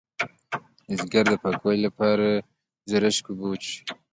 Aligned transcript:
د 0.87 0.89
ځیګر 0.99 1.25
د 1.31 1.33
پاکوالي 1.41 1.81
لپاره 1.87 2.27
د 2.39 2.43
زرشک 2.91 3.25
اوبه 3.27 3.45
وڅښئ 3.49 3.77